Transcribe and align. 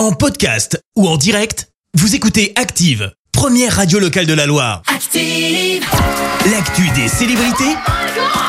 En 0.00 0.12
podcast 0.12 0.82
ou 0.96 1.06
en 1.06 1.18
direct, 1.18 1.68
vous 1.92 2.14
écoutez 2.14 2.54
Active, 2.56 3.12
première 3.32 3.76
radio 3.76 3.98
locale 3.98 4.24
de 4.24 4.32
la 4.32 4.46
Loire. 4.46 4.80
Active. 4.86 5.84
L'actu 6.50 6.88
des 6.94 7.06
célébrités, 7.06 7.76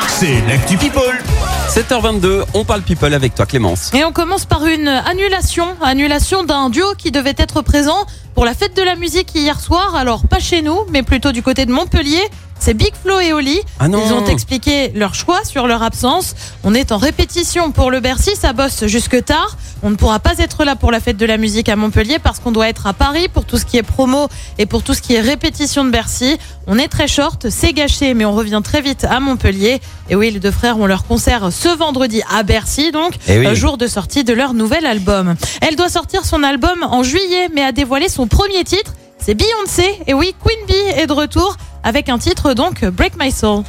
c'est 0.08 0.40
l'actu 0.48 0.78
People. 0.78 1.22
7h22, 1.68 2.46
on 2.54 2.64
parle 2.64 2.84
people 2.84 3.14
avec 3.14 3.36
toi 3.36 3.46
Clémence. 3.46 3.94
Et 3.94 4.06
on 4.06 4.14
commence 4.14 4.46
par 4.46 4.66
une 4.66 4.88
annulation, 4.88 5.76
annulation 5.82 6.46
d'un 6.46 6.70
duo 6.70 6.94
qui 6.98 7.12
devait 7.12 7.36
être 7.38 7.62
présent 7.62 8.06
pour 8.34 8.46
la 8.46 8.54
fête 8.54 8.78
de 8.78 8.82
la 8.82 8.96
musique 8.96 9.36
hier 9.36 9.60
soir. 9.60 9.96
Alors 9.96 10.30
pas 10.30 10.40
chez 10.40 10.62
nous, 10.62 10.86
mais 10.90 11.04
plutôt 11.04 11.34
du 11.34 11.44
côté 11.44 11.66
de 11.66 11.74
Montpellier. 11.74 12.30
C'est 12.64 12.76
Big 12.76 12.94
Flo 13.04 13.20
et 13.20 13.34
Oli. 13.34 13.60
Ah. 13.80 13.88
Ils 13.88 14.14
ont 14.14 14.28
expliqué 14.28 14.92
leur 14.94 15.16
choix 15.16 15.44
sur 15.44 15.66
leur 15.66 15.82
absence. 15.82 16.36
On 16.64 16.76
est 16.76 16.92
en 16.92 16.98
répétition 16.98 17.72
pour 17.72 17.90
le 17.90 18.00
Bercy, 18.02 18.36
ça 18.40 18.54
bosse 18.54 18.86
jusque 18.86 19.26
tard. 19.26 19.58
On 19.82 19.90
ne 19.90 19.96
pourra 19.96 20.20
pas 20.20 20.38
être 20.38 20.64
là 20.64 20.76
pour 20.76 20.92
la 20.92 21.00
fête 21.00 21.18
de 21.18 21.26
la 21.26 21.38
musique 21.38 21.70
à 21.70 21.76
Montpellier 21.76 22.20
parce 22.20 22.40
qu'on 22.40 22.52
doit 22.52 22.70
être 22.70 22.86
à 22.86 22.94
Paris 22.94 23.30
pour 23.34 23.46
tout 23.46 23.58
ce 23.58 23.66
qui 23.66 23.78
est 23.78 23.84
promo 23.84 24.28
et 24.60 24.68
pour 24.68 24.84
tout 24.84 24.94
ce 24.94 25.02
qui 25.02 25.16
est 25.16 25.22
répétition 25.22 25.84
de 25.84 25.90
Bercy. 25.90 26.38
On 26.68 26.78
est 26.78 26.88
très 26.88 27.08
short, 27.08 27.50
c'est 27.50 27.74
gâché, 27.74 28.14
mais 28.14 28.26
on 28.26 28.34
revient 28.34 28.62
très 28.64 28.82
vite 28.82 29.06
à 29.10 29.20
Montpellier. 29.20 29.82
Et 30.12 30.16
oui, 30.16 30.30
les 30.30 30.40
deux 30.40 30.52
frères 30.52 30.78
ont 30.78 30.86
leur 30.86 31.04
concert 31.06 31.52
ce 31.52 31.76
vendredi 31.76 32.22
à 32.32 32.44
Bercy, 32.44 32.92
donc 32.92 33.16
Eh 33.28 33.40
oui. 33.40 33.56
jour 33.56 33.80
de 33.80 33.88
sortie 33.88 34.24
de 34.24 34.34
leur 34.34 34.54
nouvel 34.54 34.86
album. 34.86 35.34
Elle 35.68 35.76
doit 35.76 35.90
sortir 35.90 36.26
son 36.26 36.44
album 36.44 36.84
en 36.84 37.02
juillet, 37.02 37.50
mais 37.56 37.64
a 37.64 37.72
dévoilé 37.72 38.08
son 38.08 38.28
premier 38.28 38.64
titre. 38.64 38.94
C'est 39.24 39.36
Beyoncé. 39.36 40.00
Et 40.08 40.14
oui, 40.14 40.36
Queen 40.44 40.58
Bee 40.68 41.00
est 41.00 41.06
de 41.06 41.14
retour 41.14 41.56
avec 41.84 42.10
un 42.10 42.18
titre 42.18 42.54
donc 42.54 42.84
Break 42.84 43.14
My 43.20 43.32
Soul. 43.32 43.64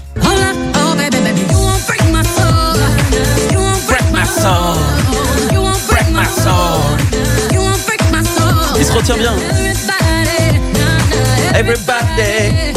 Il 8.78 8.84
se 8.84 8.92
retient 8.92 9.16
bien. 9.16 9.34
Everybody. 11.54 12.72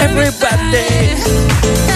everybody. 0.00 1.91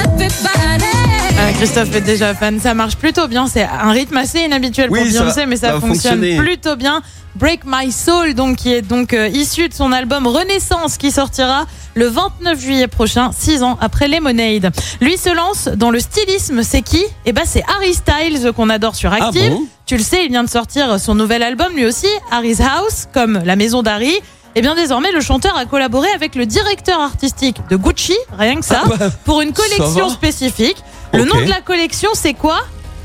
Christophe 1.59 1.95
est 1.95 2.01
déjà 2.03 2.35
fan, 2.35 2.61
ça 2.61 2.75
marche 2.75 2.97
plutôt 2.97 3.29
bien. 3.29 3.47
C'est 3.47 3.63
un 3.65 3.91
rythme 3.91 4.17
assez 4.19 4.41
inhabituel 4.41 4.91
Oui, 4.91 5.01
pour 5.01 5.11
ça 5.11 5.23
Beyoncé, 5.25 5.47
mais 5.47 5.57
ça, 5.57 5.73
ça 5.73 5.81
fonctionne 5.81 6.21
plutôt 6.37 6.77
bien. 6.77 7.01
Break 7.35 7.61
My 7.67 7.91
Soul, 7.93 8.35
donc 8.35 8.57
qui 8.57 8.73
est 8.73 8.83
donc 8.83 9.13
euh, 9.15 9.29
issu 9.29 9.69
de 9.69 9.75
son 9.75 9.91
album 9.93 10.27
Renaissance, 10.27 10.97
qui 10.99 11.11
sortira 11.11 11.65
le 11.95 12.09
29 12.09 12.61
juillet 12.61 12.89
prochain, 12.89 13.31
six 13.39 13.63
ans 13.63 13.79
après 13.81 14.07
Lemonade. 14.09 14.71
Lui 15.01 15.17
se 15.17 15.35
lance 15.35 15.69
dans 15.69 15.91
le 15.91 15.99
stylisme. 16.01 16.63
C'est 16.63 16.83
qui? 16.83 17.03
Eh 17.25 17.33
ben, 17.33 17.43
c'est 17.47 17.65
Harry 17.75 17.95
Styles 17.95 18.53
qu'on 18.55 18.69
adore 18.69 18.95
sur 18.95 19.13
Ah 19.13 19.27
Active. 19.27 19.51
bon? 19.51 19.63
Tu 19.87 19.97
le 19.97 20.03
sais, 20.03 20.25
il 20.25 20.31
vient 20.31 20.45
de 20.45 20.51
sortir 20.51 21.01
son 21.01 21.15
nouvel 21.15 21.43
album, 21.43 21.73
lui 21.75 21.87
aussi, 21.87 22.09
Harry's 22.31 22.61
House, 22.61 23.07
comme 23.15 23.41
la 23.45 23.57
maison 23.57 23.83
d'Harry. 23.83 24.15
Et 24.57 24.63
bien 24.63 24.75
désormais, 24.75 25.13
le 25.13 25.21
chanteur 25.21 25.57
a 25.57 25.65
collaboré 25.67 26.09
avec 26.15 26.35
le 26.35 26.45
directeur 26.47 27.01
artistique 27.01 27.57
de 27.71 27.77
Gucci, 27.77 28.17
rien 28.39 28.57
que 28.57 28.65
ça, 28.65 28.83
Ah 28.85 28.89
bah, 28.99 29.11
pour 29.25 29.41
une 29.43 29.53
collection 29.53 30.09
spécifique. 30.11 30.77
Le 31.13 31.25
nom 31.25 31.37
de 31.41 31.49
la 31.49 31.61
collection, 31.61 32.11
c'est 32.15 32.35
quoi? 32.35 32.59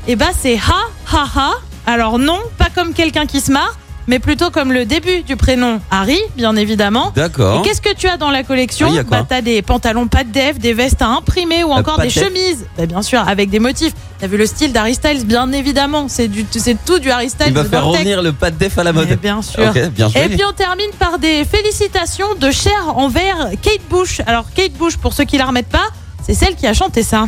Eh 0.08 0.16
ben, 0.16 0.30
c'est 0.38 0.56
Ha 0.56 0.80
Ha 1.12 1.26
Ha. 1.36 1.50
Alors 1.86 2.18
non, 2.18 2.38
pas 2.58 2.68
comme 2.74 2.92
quelqu'un 2.92 3.26
qui 3.26 3.40
se 3.40 3.50
marre, 3.50 3.76
mais 4.06 4.18
plutôt 4.18 4.50
comme 4.50 4.72
le 4.72 4.84
début 4.84 5.22
du 5.22 5.36
prénom 5.36 5.80
Harry, 5.90 6.18
bien 6.36 6.54
évidemment. 6.56 7.12
D'accord. 7.14 7.60
Et 7.60 7.68
qu'est-ce 7.68 7.80
que 7.80 7.94
tu 7.94 8.08
as 8.08 8.16
dans 8.16 8.30
la 8.30 8.42
collection? 8.42 8.88
Ah, 8.96 9.02
Bah 9.04 9.26
t'as 9.28 9.40
des 9.40 9.62
pantalons 9.62 10.06
pas 10.08 10.24
de 10.24 10.30
def, 10.30 10.58
des 10.58 10.72
vestes 10.74 11.02
à 11.02 11.06
imprimer 11.08 11.64
ou 11.64 11.72
encore 11.72 11.96
pas 11.96 12.02
des 12.02 12.08
de 12.08 12.12
chemises. 12.12 12.66
Bah, 12.76 12.86
bien 12.86 13.02
sûr, 13.02 13.20
avec 13.26 13.50
des 13.50 13.58
motifs. 13.60 13.94
T'as 14.20 14.26
vu 14.28 14.36
le 14.36 14.46
style 14.46 14.72
d'Harry 14.72 14.94
Styles, 14.94 15.24
bien 15.26 15.50
évidemment. 15.52 16.06
C'est 16.08 16.28
du, 16.28 16.44
c'est 16.50 16.76
tout 16.84 16.98
du 17.00 17.10
Harry 17.10 17.30
Styles. 17.30 17.48
Il 17.48 17.54
va 17.54 17.64
faire 17.64 17.86
revenir 17.86 18.22
le 18.22 18.32
pas 18.32 18.50
de 18.50 18.56
def 18.56 18.78
à 18.78 18.84
la 18.84 18.92
mode. 18.92 19.08
Mais 19.08 19.16
bien 19.16 19.42
sûr. 19.42 19.72
Bien. 19.90 20.08
Et 20.14 20.28
puis 20.28 20.42
on 20.48 20.52
termine 20.52 20.90
par 20.98 21.18
des 21.18 21.44
félicitations 21.44 22.34
de 22.40 22.50
Cher 22.50 22.92
envers 22.96 23.50
Kate 23.62 23.82
Bush. 23.90 24.20
Alors 24.26 24.46
Kate 24.54 24.72
Bush, 24.72 24.96
pour 24.96 25.12
ceux 25.12 25.24
qui 25.24 25.38
la 25.38 25.46
remettent 25.46 25.68
pas, 25.68 25.88
c'est 26.24 26.34
celle 26.34 26.54
qui 26.54 26.66
a 26.68 26.74
chanté 26.74 27.02
ça. 27.02 27.26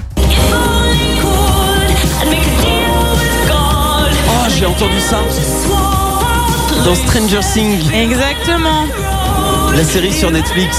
Oh, 3.47 4.49
j'ai 4.57 4.67
entendu 4.67 5.01
ça 5.01 5.19
dans 6.85 6.95
Stranger 6.95 7.41
Things, 7.53 7.91
Exactement. 7.95 8.85
la 9.75 9.85
série 9.85 10.13
sur 10.13 10.31
Netflix. 10.31 10.77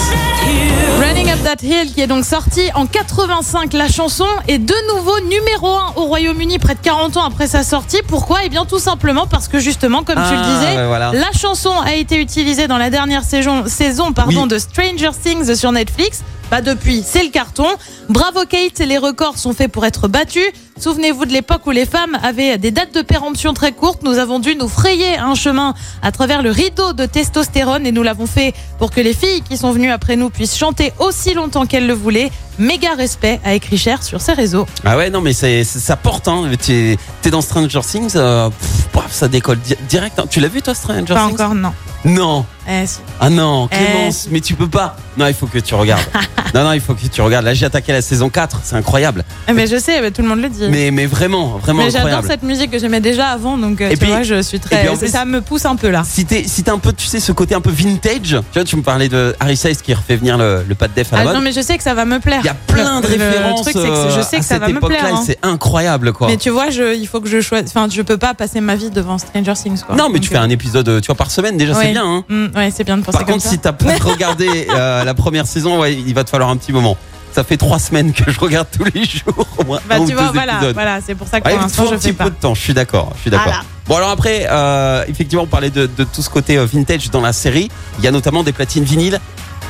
Running 1.00 1.32
Up 1.32 1.40
That 1.44 1.64
Hill 1.66 1.94
qui 1.94 2.02
est 2.02 2.08
donc 2.08 2.24
sorti 2.26 2.62
en 2.76 2.86
85. 2.86 3.74
La 3.74 3.88
chanson 3.88 4.26
est 4.48 4.60
de 4.60 4.74
nouveau 4.96 5.20
numéro 5.22 5.76
1 5.76 5.94
au 5.96 6.06
Royaume-Uni 6.06 6.60
près 6.60 6.76
de 6.76 6.80
40 6.82 7.18
ans 7.18 7.24
après 7.26 7.48
sa 7.48 7.64
sortie. 7.64 8.02
Pourquoi? 8.08 8.40
Eh 8.46 8.50
bien 8.50 8.66
tout 8.66 8.80
simplement 8.80 9.26
parce 9.28 9.48
que 9.48 9.60
justement, 9.60 10.04
comme 10.04 10.16
tu 10.16 10.34
le 10.34 10.40
Ah, 10.42 10.60
disais, 10.60 10.86
voilà. 10.88 11.12
la 11.14 11.32
chanson 11.38 11.72
a 11.84 11.96
été 11.96 12.20
utilisée 12.22 12.68
dans 12.68 12.78
la 12.78 12.90
dernière 12.90 13.24
saison, 13.24 13.64
saison 13.68 14.14
pardon, 14.14 14.44
Oui. 14.44 14.48
de 14.50 14.60
Stranger 14.60 15.10
Things 15.22 15.56
sur 15.56 15.72
Netflix. 15.72 16.22
Pas 16.50 16.62
depuis, 16.62 17.04
c'est 17.04 17.24
le 17.24 17.30
carton. 17.30 17.68
Bravo 18.10 18.46
Kate, 18.46 18.80
les 18.80 18.98
records 18.98 19.38
sont 19.38 19.54
faits 19.54 19.72
pour 19.72 19.86
être 19.86 20.08
battus. 20.08 20.52
Souvenez-vous 20.80 21.25
de 21.25 21.31
l'époque 21.31 21.66
où 21.68 21.72
les 21.72 21.86
femmes 21.86 22.18
avaient 22.22 22.58
des 22.58 22.69
dates 22.69 22.94
de 22.94 23.02
péremption 23.02 23.53
très 23.53 23.72
courtes. 23.72 24.02
Nous 24.03 24.18
avons 24.18 24.40
dû 24.40 24.56
nous 24.58 24.68
frayer 24.68 25.18
un 25.18 25.34
chemin 25.34 25.74
à 26.02 26.12
travers 26.12 26.41
le 26.41 26.52
rideau 26.52 26.91
de 26.91 27.06
testostérone 27.06 27.86
et 27.88 27.94
nous 27.94 28.03
l'avons 28.03 28.28
fait 28.28 28.53
pour 28.78 28.91
que 28.91 29.00
les 29.00 29.14
filles 29.14 29.41
qui 29.41 29.56
sont 29.56 29.72
venues 29.72 29.90
après 29.90 30.18
nous 30.18 30.30
puissent 30.30 30.58
chanter 30.58 30.91
aussi 31.00 31.34
longtemps 31.34 31.66
qu'elles 31.66 31.88
le 31.88 31.94
voulaient. 31.94 32.30
Méga 32.59 32.94
respect, 32.94 33.40
a 33.46 33.53
écrit 33.53 33.78
Cher 33.78 34.03
sur 34.03 34.19
ses 34.19 34.34
réseaux. 34.34 34.66
Ah 34.84 34.97
ouais, 34.97 35.09
non, 35.09 35.22
mais 35.22 35.31
c'est, 35.31 35.64
ça 35.64 35.96
porte. 35.96 36.28
Hein. 36.28 36.52
T'es, 36.62 36.97
dans 37.31 37.41
Stranger 37.41 37.80
Things, 37.81 38.12
euh, 38.18 38.50
pff, 38.50 39.12
ça 39.12 39.30
décolle 39.30 39.59
di- 39.59 39.75
direct. 39.88 40.19
hein. 40.19 40.25
Tu 40.30 40.41
l'as 40.41 40.47
vu 40.50 40.62
toi, 40.62 40.74
Stranger 40.75 41.14
Pas 41.14 41.25
Things? 41.28 41.34
encore, 41.35 41.56
non. 41.56 41.72
Non. 42.03 42.46
Eh. 42.69 42.84
Ah 43.22 43.30
non, 43.30 43.69
Eh. 43.72 43.75
Clémence, 43.75 44.28
mais 44.30 44.41
tu 44.41 44.56
peux 44.56 44.68
pas. 44.69 44.96
Non, 45.18 45.28
il 45.28 45.34
faut 45.34 45.47
que 45.47 45.59
tu 45.59 45.74
regardes. 45.74 46.03
non, 46.56 46.64
non, 46.64 46.72
il 46.74 46.80
faut 46.82 46.94
que 46.94 47.06
tu 47.06 47.22
regardes. 47.22 47.46
Là, 47.46 47.54
j'ai 47.54 47.66
attaqué 47.66 47.92
la 47.92 48.02
saison 48.02 48.30
4, 48.30 48.62
c'est 48.64 48.76
incroyable. 48.76 49.24
Eh, 49.48 49.54
mais 49.54 49.68
je 49.68 49.78
sais, 49.78 50.00
mais 50.02 50.12
tout 50.12 50.22
le 50.22 50.28
monde 50.30 50.42
le 50.42 50.50
dit. 50.50 50.68
Mais, 50.70 50.90
mais 50.92 51.06
vraiment, 51.06 51.58
vraiment 51.58 51.84
Mais 51.84 51.92
j'adore 51.92 52.24
cette 52.26 52.44
musique 52.44 52.72
que 52.72 52.80
j'aimais 52.80 53.02
déjà 53.02 53.28
avant, 53.28 53.58
donc 53.58 53.82
euh, 53.82 53.90
Et 53.90 53.94
tu 53.94 54.00
puis- 54.00 54.08
vois, 54.08 54.24
je 54.24 54.42
suis 54.42 54.60
très. 54.60 54.86
plus- 54.86 55.08
ça 55.10 55.26
me 55.26 55.42
pousse 55.42 55.66
un 55.66 55.76
peu 55.76 55.90
là. 55.90 56.04
Si 56.06 56.26
t'es, 56.26 56.46
si 56.48 56.64
un 56.68 56.78
peu, 56.80 56.94
tu 56.94 57.06
sais, 57.06 57.20
ce 57.20 57.32
côté 57.32 57.54
un 57.56 57.62
peu 57.62 57.70
vintage, 57.72 58.22
tu 58.22 58.36
vois, 58.54 58.64
tu 58.64 58.76
me 58.76 58.82
parlais 58.82 59.10
de 59.10 59.36
Harry 59.40 59.56
Styles 59.58 59.78
qui 59.78 59.94
refait 59.94 60.16
venir 60.16 60.38
le, 60.38 60.64
le 60.68 60.76
pas 60.76 60.88
de 60.88 60.94
def 60.94 61.12
à 61.14 61.18
la 61.18 61.22
Ah, 61.22 61.26
mode. 61.26 61.36
non, 61.36 61.42
mais 61.42 61.52
je 61.52 61.62
sais 61.62 61.78
que 61.78 61.84
ça 61.84 61.94
va 61.94 62.06
me 62.06 62.20
plaire. 62.20 62.40
Il 62.44 62.46
y 62.48 62.50
a 62.50 62.54
plein 62.56 63.02
de 63.02 63.08
Le- 63.08 63.18
le 63.18 63.26
références. 63.26 63.62
truc, 63.62 63.76
c'est 63.76 63.88
que 63.90 64.10
je 64.16 64.22
sais 64.22 64.36
euh, 64.38 64.40
que 64.40 64.44
à 64.46 64.48
ça 64.48 64.60
va 64.60 64.68
me 64.70 64.80
plaire. 64.80 65.06
hein. 65.06 65.24
C'est 65.26 65.38
incroyable, 65.44 66.14
quoi. 66.14 66.28
Mais 66.28 66.38
tu 66.38 66.50
vois, 66.50 66.70
je, 66.70 66.96
il 66.96 67.08
faut 67.08 67.20
que 67.22 67.28
je 67.30 67.42
choisisse. 67.42 67.70
Enfin, 67.76 67.88
je 67.92 68.02
peux 68.02 68.18
pas 68.18 68.34
passer 68.34 68.62
ma 68.62 68.76
vie 68.76 68.90
devant 68.90 69.18
Stranger 69.18 69.54
Things. 69.62 69.82
Quoi. 69.86 69.96
non, 69.96 70.10
mais 70.10 70.20
tu 70.20 70.30
fais 70.30 70.38
euh, 70.38 70.42
un 70.42 70.50
épisode, 70.50 70.88
euh, 70.90 71.00
tu 71.02 71.08
vois, 71.08 71.16
par 71.16 71.32
semaine, 71.32 71.58
déjà, 71.58 71.74
c'est 71.74 71.92
bien, 71.92 72.06
hein. 72.06 72.24
Mm, 72.30 72.46
ouais, 72.58 72.72
c'est 72.76 72.84
bien 72.84 72.98
de 72.98 73.04
penser 73.04 73.18
Par 73.18 73.26
contre, 73.28 73.44
si 73.46 73.58
t'as 73.60 73.74
pas 73.74 73.94
regardé 74.02 74.68
euh, 74.74 75.04
la 75.04 75.14
première 75.14 75.46
saison, 75.48 75.80
ouais, 75.82 75.94
il 75.94 76.14
va 76.14 76.24
te 76.24 76.30
falloir 76.30 76.45
un 76.50 76.58
petit 76.58 76.72
moment. 76.72 76.98
Ça 77.34 77.44
fait 77.44 77.58
trois 77.58 77.80
semaines 77.80 78.14
que 78.14 78.32
je 78.32 78.40
regarde 78.40 78.68
tous 78.72 78.86
les 78.94 79.04
jours, 79.04 79.46
au 79.58 79.66
moins 79.66 79.80
Bah, 79.90 79.96
un 79.96 80.00
ou 80.00 80.08
tu 80.08 80.14
vois, 80.14 80.28
deux 80.28 80.32
voilà, 80.34 80.54
épisodes. 80.54 80.74
voilà, 80.74 81.00
c'est 81.06 81.16
pour 81.16 81.28
ça 81.28 81.42
que 81.42 81.48
Ouais, 81.48 81.56
pour 81.56 81.64
il 81.68 81.70
faut 81.70 81.82
l'instant, 81.82 81.84
un 81.84 81.96
je 81.96 82.00
petit 82.00 82.08
fais 82.08 82.14
pas. 82.14 82.24
peu 82.26 82.30
de 82.30 82.36
temps, 82.36 82.56
je 82.56 82.62
suis 82.62 82.74
d'accord, 82.74 83.12
je 83.18 83.22
suis 83.22 83.30
d'accord. 83.30 83.48
Voilà. 83.48 83.64
Bon 83.88 83.98
alors 83.98 84.10
après, 84.10 84.48
euh, 84.50 85.04
effectivement, 85.10 85.44
on 85.44 85.48
parlait 85.48 85.70
de, 85.70 85.86
de 85.86 86.04
tout 86.06 86.22
ce 86.22 86.30
côté 86.30 86.58
euh, 86.58 86.66
vintage 86.66 87.12
dans 87.12 87.20
la 87.22 87.34
série. 87.34 87.70
Il 88.00 88.06
y 88.06 88.08
a 88.08 88.12
notamment 88.12 88.42
des 88.44 88.54
platines 88.54 88.84
vinyles. 88.86 89.20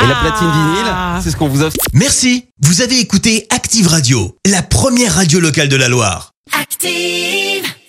Et 0.01 0.05
la 0.07 0.13
Ah. 0.15 0.21
platine 0.29 0.51
vinyle, 0.51 1.23
c'est 1.23 1.31
ce 1.31 1.37
qu'on 1.37 1.47
vous 1.47 1.63
offre. 1.63 1.75
Merci, 1.93 2.45
vous 2.61 2.81
avez 2.81 2.99
écouté 2.99 3.47
Active 3.49 3.87
Radio, 3.87 4.37
la 4.45 4.61
première 4.61 5.15
radio 5.15 5.39
locale 5.39 5.69
de 5.69 5.75
la 5.77 5.87
Loire. 5.89 6.31
Active. 6.59 7.65